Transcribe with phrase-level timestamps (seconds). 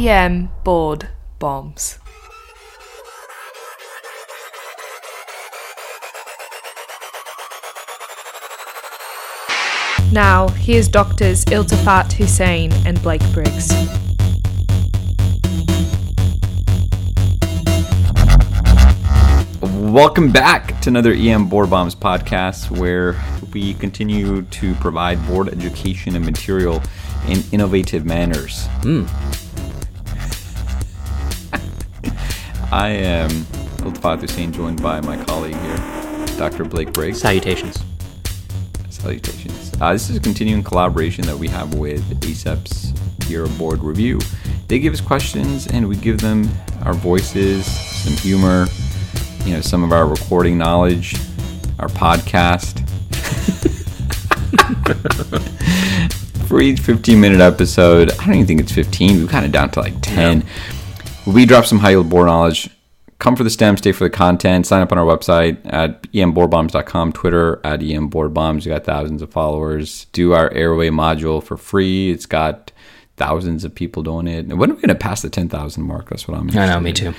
[0.00, 1.98] EM board bombs.
[10.10, 13.70] Now, here's doctors Iltifat Husain and Blake Briggs.
[19.60, 23.22] Welcome back to another EM Board Bombs podcast where
[23.52, 26.82] we continue to provide board education and material
[27.28, 28.66] in innovative manners.
[28.82, 29.04] Hmm.
[32.72, 33.30] I am
[33.82, 35.76] Iltifat Husain, joined by my colleague here,
[36.38, 36.64] Dr.
[36.64, 37.20] Blake Briggs.
[37.20, 37.82] Salutations.
[38.90, 39.72] Salutations.
[39.80, 42.92] Uh, this is a continuing collaboration that we have with ACEP's
[43.26, 44.20] Bureau Board Review.
[44.68, 46.48] They give us questions and we give them
[46.84, 48.68] our voices, some humor,
[49.44, 51.16] you know, some of our recording knowledge,
[51.80, 52.86] our podcast.
[56.46, 59.70] For each 15 minute episode, I don't even think it's 15, we've kind of down
[59.70, 60.44] to like 10.
[61.26, 62.70] We drop some high yield board knowledge.
[63.18, 64.66] Come for the STEM, stay for the content.
[64.66, 68.64] Sign up on our website at emboardbombs.com, Twitter at emboardbombs.
[68.64, 70.06] We got thousands of followers.
[70.12, 72.10] Do our airway module for free.
[72.10, 72.72] It's got
[73.18, 74.46] thousands of people doing it.
[74.48, 76.08] When are we going to pass the 10,000 mark?
[76.08, 76.94] That's what I'm I know, interested me in.
[76.94, 77.14] too.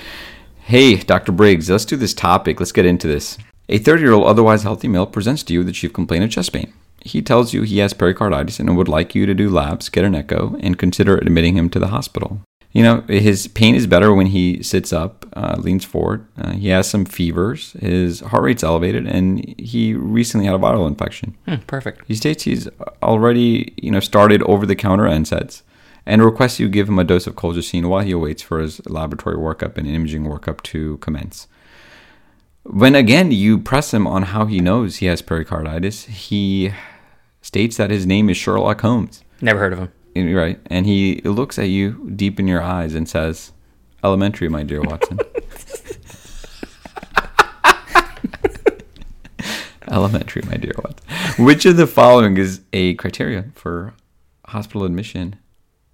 [0.62, 1.32] Hey, Dr.
[1.32, 2.60] Briggs, let's do this topic.
[2.60, 3.38] Let's get into this.
[3.70, 6.32] A 30 year old otherwise healthy male presents to you with the chief complaint of
[6.32, 6.74] chest pain.
[7.04, 10.16] He tells you he has pericarditis and would like you to do labs, get an
[10.16, 12.42] echo, and consider admitting him to the hospital.
[12.74, 16.26] You know, his pain is better when he sits up, uh, leans forward.
[16.38, 17.74] Uh, he has some fevers.
[17.74, 21.36] His heart rate's elevated, and he recently had a viral infection.
[21.46, 22.04] Hmm, perfect.
[22.08, 22.70] He states he's
[23.04, 25.64] already, you know, started over-the-counter NSAIDs
[26.06, 29.36] and requests you give him a dose of colchicine while he awaits for his laboratory
[29.36, 31.48] workup and imaging workup to commence.
[32.64, 36.74] When again you press him on how he knows he has pericarditis, he
[37.42, 39.24] states that his name is Sherlock Holmes.
[39.42, 39.92] Never heard of him.
[40.16, 43.54] Right, and he looks at you deep in your eyes and says,
[44.04, 45.20] "Elementary, my dear Watson."
[49.90, 51.46] Elementary, my dear Watson.
[51.46, 53.94] Which of the following is a criteria for
[54.48, 55.36] hospital admission?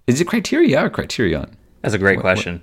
[0.06, 1.56] Is it criteria or criterion?
[1.82, 2.62] That's a great What- question.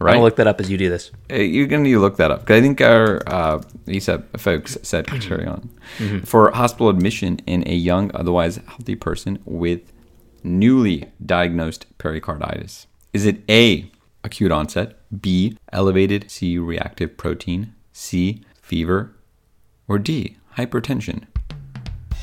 [0.00, 0.12] I'm Right?
[0.14, 1.12] gonna look that up as you do this.
[1.30, 2.44] Uh, You're going to need to look that up.
[2.44, 5.70] 'Cause I think our uh, ACEP folks said criterion
[6.24, 9.92] for hospital admission in a young, otherwise healthy person with
[10.44, 12.86] newly diagnosed pericarditis.
[13.12, 13.90] Is it A,
[14.24, 19.14] acute onset, B, elevated C reactive protein, C, fever,
[19.86, 21.24] or D, hypertension?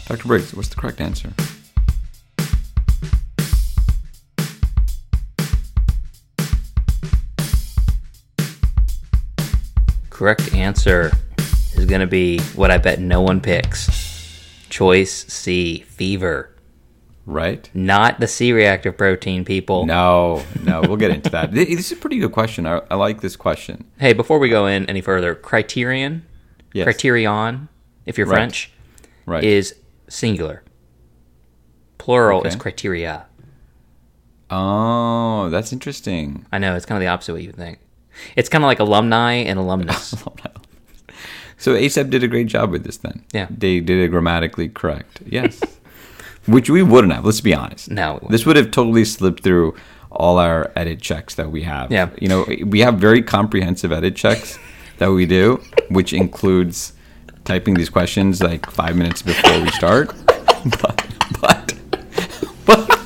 [0.08, 0.28] Dr.
[0.28, 1.34] Briggs, what's the correct answer?
[10.10, 11.12] Correct answer
[11.76, 13.88] is gonna be what I bet no one picks.
[14.70, 16.50] Choice C, fever.
[17.30, 17.70] Right?
[17.76, 19.86] Not the C reactive protein, people.
[19.86, 21.52] No, no, we'll get into that.
[21.54, 22.66] This is a pretty good question.
[22.66, 23.86] I, I like this question.
[24.00, 26.26] Hey, before we go in any further, criterion,
[26.74, 26.86] Yes.
[26.86, 27.70] criterion,
[28.08, 28.36] if you're Right.
[28.38, 28.72] French,
[29.28, 29.44] Right.
[29.44, 29.76] is
[30.08, 30.64] singular.
[32.00, 33.28] Plural is criteria.
[34.50, 36.48] Oh, that's interesting.
[36.52, 37.78] I know it's kind of the opposite way you would think.
[38.36, 40.16] It's kind of like alumni and alumnus.
[41.62, 43.26] So ACEP did a great job with this then.
[43.34, 43.48] Yeah.
[43.50, 45.20] They did it grammatically correct.
[45.26, 45.60] Yes.
[46.50, 47.90] Which we wouldn't have, let's be honest.
[47.90, 48.20] No.
[48.30, 49.76] This would have totally slipped through
[50.12, 51.92] all our edit checks that we have.
[51.92, 52.10] Yeah.
[52.20, 54.58] You know, we have very comprehensive edit checks
[54.98, 56.94] that we do, which includes
[57.46, 60.14] typing these questions like five minutes before we start.
[60.82, 61.08] But,
[61.40, 61.74] but,
[62.66, 63.00] but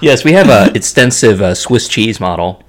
[0.00, 2.62] Yes, we have a extensive uh, Swiss cheese model,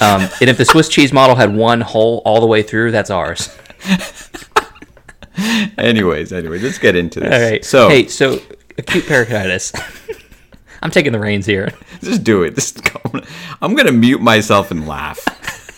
[0.00, 3.10] um, and if the Swiss cheese model had one hole all the way through, that's
[3.10, 3.56] ours.
[5.78, 7.34] anyways, anyways, let's get into this.
[7.34, 7.64] All right.
[7.64, 8.40] So hey, so
[8.78, 9.72] acute pericarditis.
[10.82, 11.72] I'm taking the reins here.
[12.00, 12.54] Just do it.
[12.54, 13.20] Just go.
[13.60, 15.20] I'm gonna mute myself and laugh.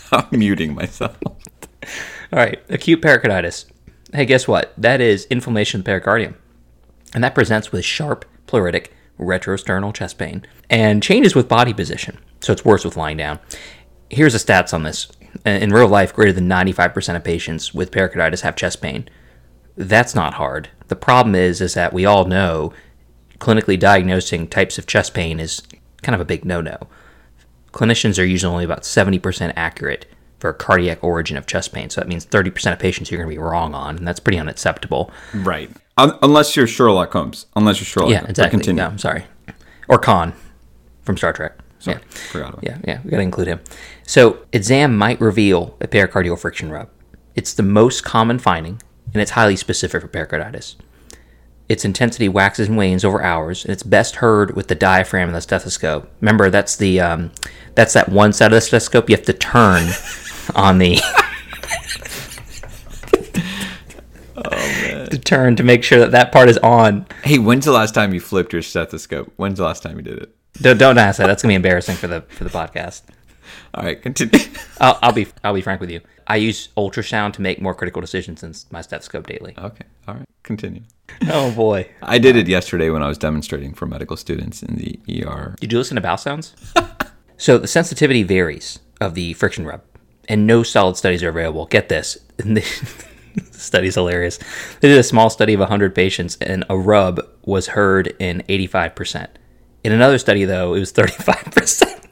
[0.12, 1.16] I'm muting myself.
[1.24, 3.66] All right, acute pericarditis.
[4.12, 4.72] Hey, guess what?
[4.76, 6.34] That is inflammation of the pericardium,
[7.14, 12.18] and that presents with sharp pleuritic retrosternal chest pain and changes with body position.
[12.40, 13.40] So it's worse with lying down.
[14.10, 15.08] Here's the stats on this.
[15.44, 19.08] In real life, greater than 95% of patients with pericarditis have chest pain.
[19.76, 20.68] That's not hard.
[20.88, 22.72] The problem is is that we all know
[23.40, 25.62] clinically diagnosing types of chest pain is
[26.02, 26.78] kind of a big no-no.
[27.72, 30.06] Clinicians are usually only about 70% accurate
[30.38, 31.90] for a cardiac origin of chest pain.
[31.90, 34.38] So that means 30% of patients you're going to be wrong on, and that's pretty
[34.38, 35.10] unacceptable.
[35.34, 35.70] Right.
[35.96, 37.46] Un- unless you're Sherlock Holmes.
[37.56, 38.10] Unless you're Sherlock.
[38.10, 38.30] Yeah, Holmes.
[38.30, 38.58] Exactly.
[38.58, 38.82] Continue.
[38.82, 39.24] Yeah, I'm sorry.
[39.88, 40.32] Or Khan
[41.02, 41.52] from Star Trek.
[41.80, 42.18] Sorry, Yeah.
[42.32, 43.60] forgot about Yeah, yeah, we got to include him.
[44.04, 46.88] So, exam might reveal a pericardial friction rub.
[47.36, 48.82] It's the most common finding,
[49.12, 50.76] and it's highly specific for pericarditis.
[51.68, 55.34] Its intensity waxes and wanes over hours, and it's best heard with the diaphragm of
[55.34, 56.10] the stethoscope.
[56.20, 57.30] Remember, that's the um,
[57.74, 59.82] that's that one side of the stethoscope you have to turn
[60.54, 60.98] on the
[64.36, 65.10] oh, man.
[65.10, 67.06] to turn to make sure that that part is on.
[67.22, 69.30] Hey, when's the last time you flipped your stethoscope?
[69.36, 70.34] When's the last time you did it?
[70.54, 71.26] Don't, don't ask that.
[71.26, 73.02] That's gonna be embarrassing for the for the podcast.
[73.74, 74.40] All right, continue.
[74.80, 76.00] I'll, I'll be I'll be frank with you.
[76.28, 79.54] I use ultrasound to make more critical decisions than my stethoscope daily.
[79.58, 80.82] okay, all right, continue.
[81.30, 81.88] Oh boy!
[82.02, 85.56] I did it yesterday when I was demonstrating for medical students in the ER.
[85.58, 86.54] Did you listen to bowel sounds?
[87.38, 89.80] so the sensitivity varies of the friction rub,
[90.28, 91.64] and no solid studies are available.
[91.64, 92.18] Get this.
[92.36, 92.60] the
[93.52, 94.38] study's hilarious.
[94.80, 99.28] They did a small study of 100 patients, and a rub was heard in 85%.
[99.84, 102.04] In another study, though, it was 35%.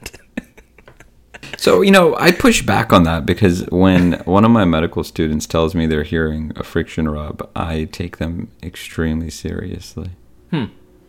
[1.57, 5.47] So, you know, I push back on that because when one of my medical students
[5.47, 10.11] tells me they're hearing a friction rub, I take them extremely seriously.
[10.51, 10.65] Hmm.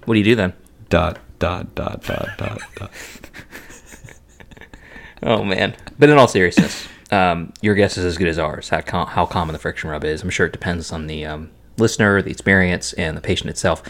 [0.07, 0.55] What do you do then?
[0.89, 2.91] Dot, dot, dot, dot, dot, dot.
[5.23, 5.75] Oh man!
[5.99, 8.69] But in all seriousness, um, your guess is as good as ours.
[8.69, 10.23] How, com- how common the friction rub is.
[10.23, 13.83] I'm sure it depends on the um, listener, the experience, and the patient itself.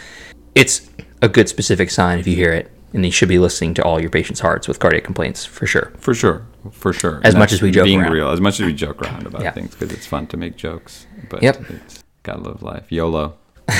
[0.55, 0.89] It's
[1.21, 3.99] a good specific sign if you hear it, and you should be listening to all
[3.99, 5.93] your patients' hearts with cardiac complaints for sure.
[5.97, 6.45] For sure.
[6.71, 7.21] For sure.
[7.23, 8.11] As And much as we joke Being around.
[8.11, 8.29] real.
[8.31, 9.51] As much as we joke around about Yeah.
[9.51, 11.05] things because it's fun to make jokes.
[11.29, 11.69] But Yep.
[11.69, 12.91] it's gotta live life.
[12.91, 13.35] YOLO.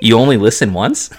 [0.00, 1.10] You only listen once.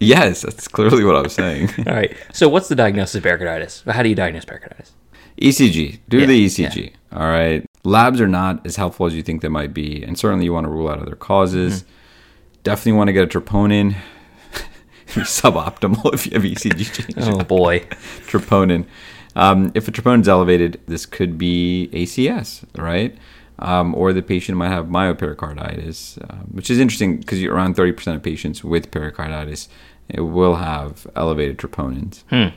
[0.00, 1.70] Yes, that's clearly what I was saying.
[1.86, 2.16] all right.
[2.32, 3.84] So what's the diagnosis of pericarditis?
[3.86, 4.90] How do you diagnose pericarditis?
[5.40, 6.00] ECG.
[6.08, 6.92] Do Yeah, the ECG.
[7.12, 7.64] All right.
[7.84, 10.64] Labs are not as helpful as you think they might be, and certainly you want
[10.66, 11.82] to rule out other causes.
[11.82, 11.88] Mm-hmm.
[12.64, 13.94] Definitely want to get a troponin.
[15.20, 17.14] Suboptimal if you have ECG.
[17.18, 17.80] Oh boy.
[18.26, 18.86] troponin.
[19.34, 23.16] Um, if a troponin is elevated, this could be ACS, right?
[23.58, 28.22] Um, or the patient might have myopericarditis, um, which is interesting because around 30% of
[28.22, 29.68] patients with pericarditis
[30.08, 32.24] it will have elevated troponins.
[32.30, 32.52] You-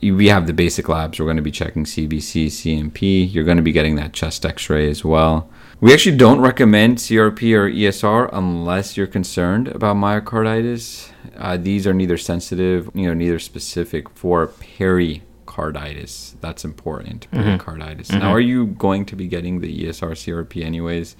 [0.00, 1.18] We have the basic labs.
[1.18, 3.32] We're going to be checking CBC, CMP.
[3.32, 5.48] You're going to be getting that chest X-ray as well.
[5.80, 11.10] We actually don't recommend CRP or ESR unless you're concerned about myocarditis.
[11.36, 16.36] Uh, these are neither sensitive, you know, neither specific for pericarditis.
[16.40, 17.28] That's important.
[17.32, 18.12] Pericarditis.
[18.12, 21.16] Now, are you going to be getting the ESR CRP anyways?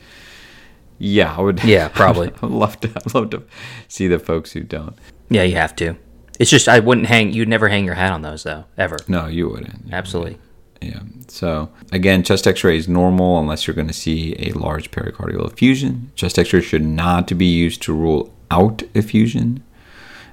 [0.98, 1.64] Yeah, I would.
[1.64, 2.28] Yeah, probably.
[2.42, 2.88] I would love to.
[2.94, 3.42] I'd love to
[3.88, 4.96] see the folks who don't.
[5.28, 5.96] Yeah, you have to.
[6.38, 7.32] It's just I wouldn't hang.
[7.32, 8.96] You'd never hang your hat on those though, ever.
[9.08, 9.92] No, you wouldn't.
[9.92, 10.38] Absolutely.
[10.80, 11.00] Yeah.
[11.28, 16.10] So again, chest X-ray is normal unless you're going to see a large pericardial effusion.
[16.16, 19.62] Chest X-ray should not be used to rule out effusion,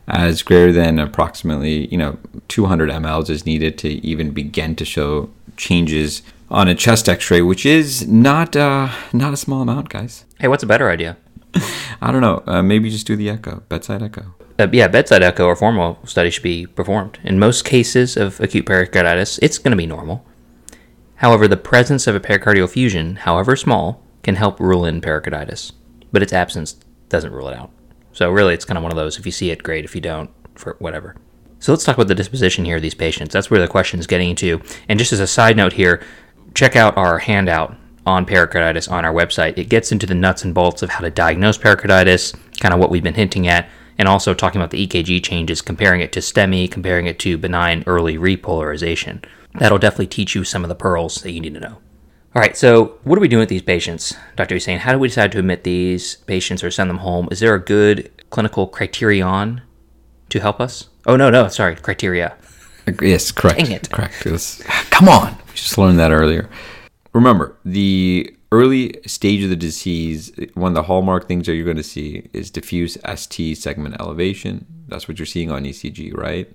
[0.07, 2.17] as greater than approximately you know
[2.47, 7.65] 200 mLs is needed to even begin to show changes on a chest X-ray, which
[7.65, 10.25] is not uh, not a small amount, guys.
[10.39, 11.17] Hey, what's a better idea?
[12.01, 12.43] I don't know.
[12.45, 14.35] Uh, maybe just do the echo, bedside echo.
[14.57, 17.19] Uh, yeah, bedside echo or formal study should be performed.
[17.23, 20.25] In most cases of acute pericarditis, it's going to be normal.
[21.15, 25.71] However, the presence of a pericardial fusion, however small, can help rule in pericarditis,
[26.11, 26.73] but its absence
[27.09, 27.71] doesn't rule it out.
[28.13, 29.17] So really, it's kind of one of those.
[29.17, 29.85] If you see it, great.
[29.85, 31.15] If you don't, for whatever.
[31.59, 33.33] So let's talk about the disposition here of these patients.
[33.33, 34.61] That's where the question is getting into.
[34.87, 36.01] And just as a side note here,
[36.53, 37.75] check out our handout
[38.05, 39.57] on pericarditis on our website.
[39.57, 42.89] It gets into the nuts and bolts of how to diagnose pericarditis, kind of what
[42.89, 46.71] we've been hinting at, and also talking about the EKG changes, comparing it to STEMI,
[46.71, 49.23] comparing it to benign early repolarization.
[49.55, 51.77] That'll definitely teach you some of the pearls that you need to know.
[52.35, 54.55] All right, so what are we doing with these patients, Dr.
[54.55, 54.77] Husain?
[54.79, 57.27] How do we decide to admit these patients or send them home?
[57.31, 59.61] Is there a good clinical criterion
[60.29, 60.89] to help us?
[61.07, 62.37] Oh, no, no, sorry, criteria.
[63.01, 63.59] Yes, correct.
[63.59, 63.89] Dang it.
[63.91, 64.25] Correct.
[64.25, 65.35] It was- come on.
[65.47, 66.47] We just learned that earlier.
[67.13, 71.77] Remember, the early stage of the disease, one of the hallmark things that you're going
[71.77, 74.65] to see is diffuse ST segment elevation.
[74.87, 76.51] That's what you're seeing on ECG, right?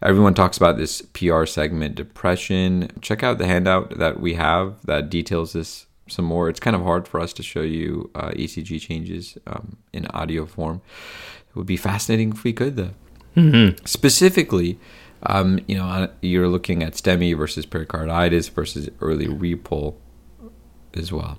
[0.00, 2.92] Everyone talks about this PR segment depression.
[3.00, 6.48] Check out the handout that we have that details this some more.
[6.48, 10.46] It's kind of hard for us to show you uh, ECG changes um, in audio
[10.46, 10.80] form.
[11.50, 12.94] It would be fascinating if we could, though
[13.84, 14.78] specifically,
[15.22, 19.94] um, you know, you're looking at STEMI versus pericarditis versus early repol
[20.94, 21.38] as well.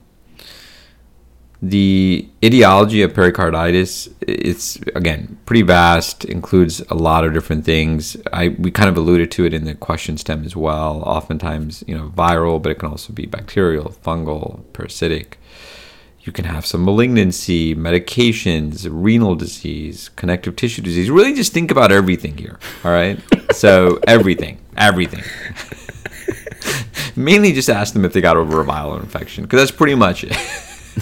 [1.62, 8.16] The etiology of pericarditis, it's again pretty vast, includes a lot of different things.
[8.32, 11.04] I we kind of alluded to it in the question stem as well.
[11.06, 15.38] Oftentimes, you know, viral, but it can also be bacterial, fungal, parasitic.
[16.22, 21.10] You can have some malignancy, medications, renal disease, connective tissue disease.
[21.10, 22.60] Really just think about everything here.
[22.84, 23.20] All right.
[23.54, 25.24] So, everything, everything.
[27.16, 30.24] Mainly just ask them if they got over a viral infection because that's pretty much
[30.24, 30.36] it.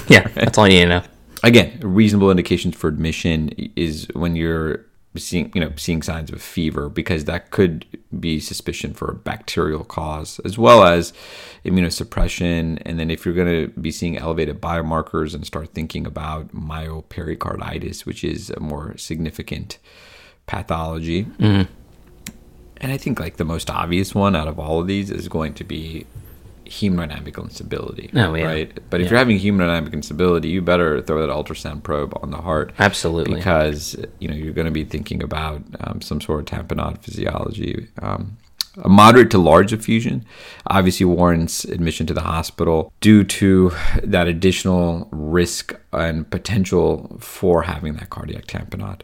[0.08, 1.04] Yeah, that's all you need to know.
[1.44, 6.90] again, reasonable indications for admission is when you're seeing you know seeing signs of fever
[6.90, 7.86] because that could
[8.20, 11.14] be suspicion for a bacterial cause as well as
[11.66, 12.82] immunosuppression.
[12.86, 18.06] And then if you're going to be seeing elevated biomarkers and start thinking about myopericarditis
[18.06, 19.80] which is a more significant
[20.46, 21.26] pathology.
[21.26, 21.72] Mm-hmm.
[22.80, 25.56] And i think like the most obvious one out of all of these is going
[25.56, 26.06] to be
[26.70, 28.46] hemodynamic instability Oh, yeah.
[28.46, 29.12] right but if Yeah.
[29.12, 33.36] you're having hemodynamic instability you better throw that ultrasound probe on the heart Absolutely.
[33.36, 37.88] because you know you're going to be thinking about um, some sort of tamponade physiology.
[38.02, 38.38] Um,
[38.84, 40.24] a moderate to large effusion
[40.68, 43.72] obviously warrants admission to the hospital due to
[44.04, 49.02] that additional risk and potential for having that cardiac tamponade.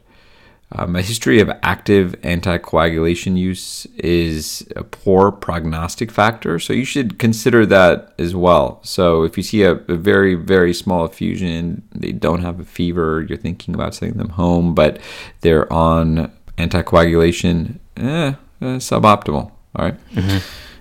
[0.76, 7.20] Um, a history of active anticoagulation use is a poor prognostic factor, so you should
[7.20, 8.80] consider that as well.
[8.82, 13.24] So, if you see a, a very, very small effusion, they don't have a fever,
[13.30, 15.00] you're thinking about sending them home, but
[15.42, 19.52] they're on anticoagulation, eh, eh, suboptimal.
[19.76, 19.96] All right?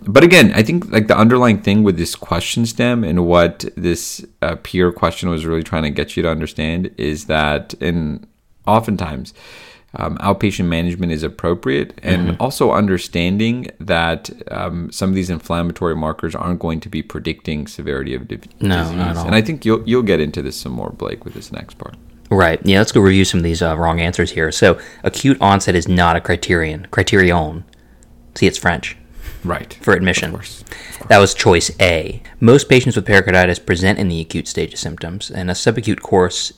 [0.05, 4.25] But again, I think like the underlying thing with this question stem and what this
[4.41, 8.27] uh, peer question was really trying to get you to understand is that, and
[8.67, 9.33] oftentimes,
[9.97, 16.35] um, outpatient management is appropriate, and also understanding that um, some of these inflammatory markers
[16.35, 18.97] aren't going to be predicting severity of di- No, disease.
[18.97, 19.27] not at all.
[19.27, 21.95] And I think you'll you'll get into this some more, Blake, with this next part.
[22.31, 22.59] Right.
[22.65, 24.51] Yeah, let's go review some of these uh, wrong answers here.
[24.51, 26.87] So, acute onset is not a criterion.
[26.91, 27.65] Criterion.
[28.35, 28.97] See, it's French
[29.45, 29.75] Right.
[29.83, 30.31] for admission.
[30.31, 30.65] Of course.
[31.09, 32.23] That was choice A.
[32.41, 36.55] Most patients with pericarditis present in the acute stage of symptoms, and a subacute course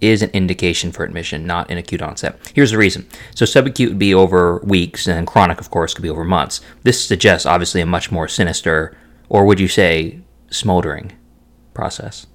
[0.00, 2.38] is an indication for admission, not an acute onset.
[2.54, 3.06] Here's the reason.
[3.34, 6.60] So, subacute would be over weeks, and chronic, of course, could be over months.
[6.82, 8.96] This suggests, obviously, a much more sinister,
[9.28, 10.20] or would you say,
[10.50, 11.12] smoldering
[11.72, 12.26] process.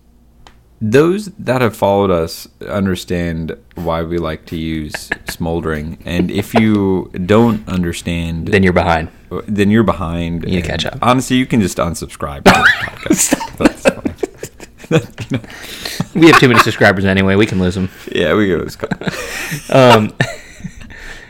[0.81, 7.11] Those that have followed us understand why we like to use smoldering, and if you
[7.25, 9.09] don't understand, Then you're behind.
[9.45, 10.43] then you're behind.
[10.43, 10.97] to catch up.
[11.01, 13.57] Honestly, you can just unsubscribe to this podcast.
[13.57, 14.15] That's fine.
[14.89, 14.99] You
[15.31, 15.39] know,
[16.15, 17.35] We have too many subscribers anyway.
[17.35, 17.89] We can lose them.
[18.11, 18.65] yeah, we go.
[19.69, 20.13] Um,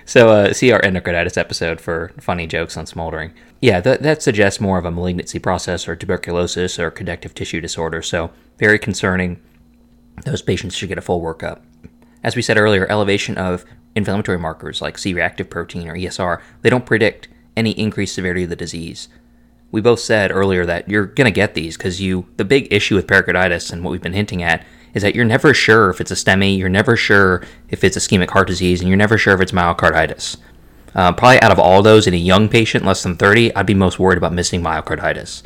[0.06, 3.32] so, uh, see our endocarditis episode for funny jokes on smoldering.
[3.62, 8.01] Yeah, that, that suggests more of a malignancy process or tuberculosis or connective tissue disorder.
[8.01, 9.39] So, very concerning.
[10.25, 11.62] Those patients should get a full workup.
[12.24, 16.70] As we said earlier, elevation of inflammatory markers like C reactive protein or ESR, they
[16.70, 19.10] don't predict any increased severity of the disease.
[19.71, 22.95] We both said earlier that you're going to get these because you, the big issue
[22.95, 26.11] with pericarditis and what we've been hinting at is that you're never sure if it's
[26.11, 29.41] a STEMI, you're never sure if it's ischemic heart disease, and you're never sure if
[29.41, 30.38] it's myocarditis.
[30.95, 33.75] Uh, probably out of all those in a young patient, less than 30, I'd be
[33.75, 35.43] most worried about missing myocarditis.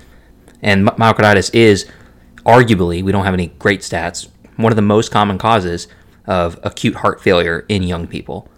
[0.61, 1.85] And my- myocarditis is
[2.45, 5.87] arguably, we don't have any great stats, one of the most common causes
[6.25, 8.49] of acute heart failure in young people.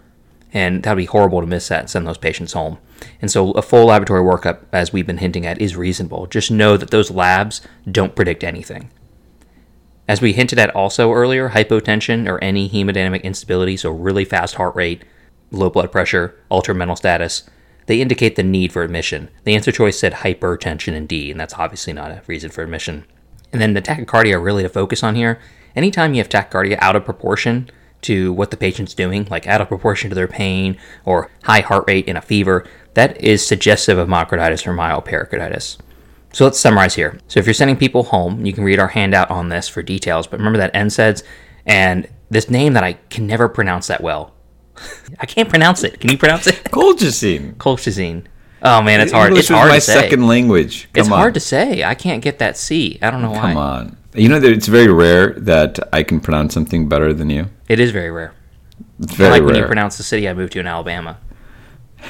[0.52, 2.78] And that'd be horrible to miss that and send those patients home.
[3.20, 6.26] And so a full laboratory workup, as we've been hinting at, is reasonable.
[6.26, 7.60] Just know that those labs
[7.90, 8.90] don't predict anything.
[10.08, 14.76] As we hinted at also earlier, hypotension or any hemodynamic instability, so really fast heart
[14.76, 15.04] rate,
[15.50, 17.48] low blood pressure, altered mental status,
[17.86, 19.30] they indicate the need for admission.
[19.44, 23.04] The answer choice said hypertension D, and that's obviously not a reason for admission.
[23.52, 25.40] And then the tachycardia really to focus on here.
[25.74, 27.70] Anytime you have tachycardia out of proportion
[28.06, 31.84] to what the patient's doing, like out of proportion to their pain or high heart
[31.86, 35.78] rate in a fever, that is suggestive of myocarditis or myopericarditis.
[36.32, 37.18] So let's summarize here.
[37.28, 40.26] So if you're sending people home, you can read our handout on this for details.
[40.26, 41.22] But remember that NSAIDs
[41.64, 44.34] and this name that I can never pronounce that well.
[45.20, 46.00] I can't pronounce it.
[46.00, 46.56] Can you pronounce it?
[46.64, 47.54] Colchicine.
[47.56, 48.26] Colchicine.
[48.62, 49.28] Oh man, it's hard.
[49.28, 49.94] English it's hard my to say.
[49.94, 50.88] second language.
[50.92, 51.18] Come it's on.
[51.18, 51.84] hard to say.
[51.84, 52.98] I can't get that C.
[53.02, 53.40] I don't know why.
[53.40, 53.96] Come on.
[54.16, 57.50] You know that it's very rare that I can pronounce something better than you.
[57.68, 58.32] It is very rare.
[58.98, 59.46] It's very like rare.
[59.46, 61.18] when you pronounce the city I moved to in Alabama.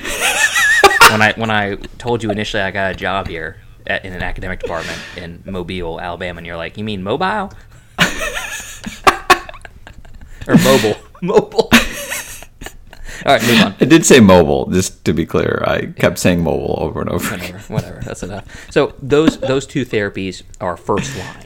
[1.10, 3.56] when I when I told you initially I got a job here
[3.88, 7.52] at, in an academic department in Mobile, Alabama, and you're like, "You mean mobile?"
[10.46, 10.96] or mobile?
[11.22, 11.70] Mobile.
[13.24, 13.74] All right, move on.
[13.80, 15.64] I did say mobile, just to be clear.
[15.66, 17.36] I kept saying mobile over and over.
[17.36, 18.00] whatever, whatever.
[18.04, 18.70] That's enough.
[18.70, 21.45] So those those two therapies are first line.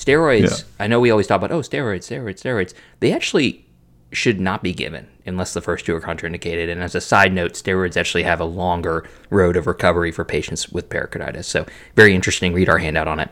[0.00, 0.60] Steroids.
[0.60, 0.84] Yeah.
[0.84, 2.72] I know we always talk about oh steroids, steroids, steroids.
[3.00, 3.66] They actually
[4.12, 6.72] should not be given unless the first two are contraindicated.
[6.72, 10.70] And as a side note, steroids actually have a longer road of recovery for patients
[10.70, 11.46] with pericarditis.
[11.46, 11.66] So
[11.96, 12.54] very interesting.
[12.54, 13.28] Read our handout on it.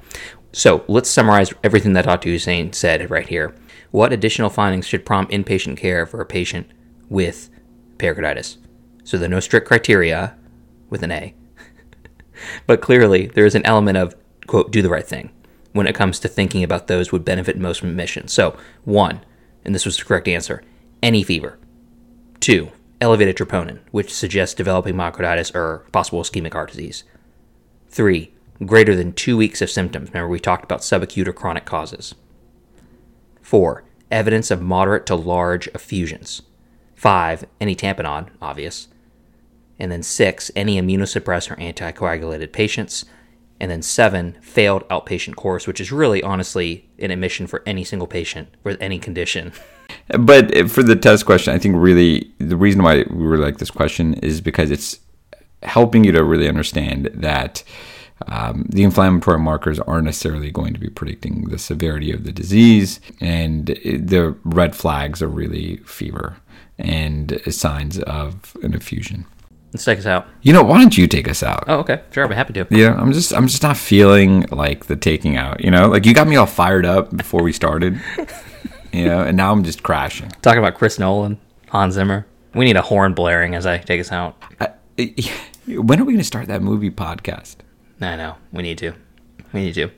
[0.53, 2.29] So let's summarize everything that Dr.
[2.29, 3.57] Husain said right here.
[3.91, 6.71] What additional findings should prompt inpatient care for a patient
[7.09, 7.49] with
[7.97, 8.59] pericarditis?
[9.05, 10.37] So there are no strict criteria
[10.91, 11.35] with an A.
[12.69, 14.15] But clearly, there is an element of,
[14.47, 15.33] quote, do the right thing.
[15.79, 18.27] When it comes to thinking about those would benefit most from admission.
[18.27, 19.21] So, one,
[19.65, 20.65] and this was the correct answer,
[21.05, 21.57] any fever.
[22.41, 27.05] Two, elevated troponin, which suggests developing myocarditis or possible ischemic heart disease.
[27.89, 28.35] Three,
[28.67, 30.09] greater than two weeks of symptoms.
[30.09, 32.17] Remember, we talked about subacute or chronic causes.
[33.41, 36.43] Four, evidence of moderate to large effusions.
[36.97, 38.89] Five, any tamponade, obvious.
[39.79, 43.05] And then six, any immunosuppressed or anticoagulated patients.
[43.61, 48.07] And then seven, failed outpatient course, which is really honestly an admission for any single
[48.07, 49.53] patient with any condition.
[50.19, 53.71] But for the test question, I think really the reason why we really like this
[53.71, 55.01] question is because it's
[55.63, 57.65] helping you to really understand that
[58.27, 63.01] um, the inflammatory markers aren't necessarily going to be predicting the severity of the disease,
[63.21, 66.37] and the red flags are really fever
[66.79, 69.25] and signs of an effusion.
[69.73, 70.27] Let's take us out.
[70.43, 71.65] You know, why don't you take us out?
[71.67, 72.01] Oh, okay.
[72.11, 72.67] Sure, I'll be happy to.
[72.71, 75.63] Yeah, I'm just I'm just not feeling like the taking out.
[75.63, 78.01] You know, like you got me all fired up before we started.
[78.93, 80.31] you know, and now I'm just crashing.
[80.43, 82.27] Talking about Chris Nolan, Hans Zimmer.
[82.55, 84.43] We need a horn blaring as I take us out.
[84.59, 84.73] I,
[85.67, 87.57] when are we going to start that movie podcast?
[88.01, 88.37] I know.
[88.53, 88.95] We need to.
[89.53, 89.91] We need to.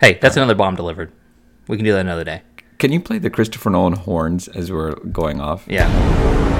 [0.00, 1.12] Hey, that's another bomb delivered.
[1.68, 2.42] We can do that another day.
[2.78, 5.64] Can you play the Christopher Nolan horns as we're going off?
[5.68, 6.51] Yeah.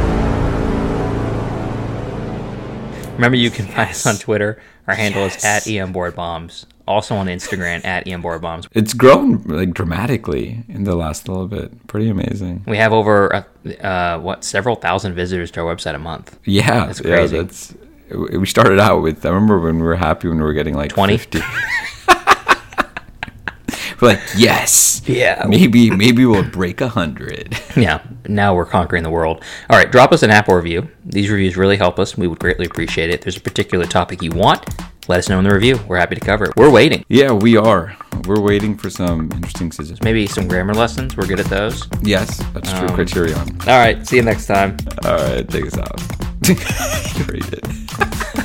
[3.14, 4.61] Remember, you can find us on Twitter.
[4.87, 6.66] Our handle is at emboardbombs.
[6.87, 8.66] Also on Instagram at emboardbombs.
[8.73, 11.87] It's grown like dramatically in the last little bit.
[11.87, 12.64] Pretty amazing.
[12.66, 16.37] We have over uh, uh, what several thousand visitors to our website a month.
[16.45, 17.37] Yeah, That's crazy.
[17.37, 17.75] Yeah, that's
[18.11, 19.25] we started out with.
[19.25, 21.21] I remember when we were happy when we were getting like 20?
[24.02, 24.06] 50.
[24.06, 25.44] we're like, yes, Yeah.
[25.49, 27.56] maybe maybe we'll break a hundred.
[27.76, 29.42] Yeah, now we're conquering the world.
[29.71, 30.88] All right, drop us an Apple review.
[31.06, 32.18] These reviews really help us.
[32.18, 33.14] We would greatly appreciate it.
[33.14, 34.68] If there's a particular topic you want,
[35.09, 35.80] let us know in the review.
[35.88, 36.52] We're happy to cover it.
[36.56, 37.02] We're waiting.
[37.09, 37.97] yeah, we are.
[38.26, 40.02] We're waiting for some interesting scissors.
[40.02, 41.16] Maybe some grammar lessons.
[41.16, 41.88] We're good at those.
[42.02, 42.88] Yes, that's true.
[42.88, 43.38] Um, Criterion.
[43.66, 44.76] All right, see you next time.
[45.06, 45.99] All right, take us out.
[47.21, 47.64] already did.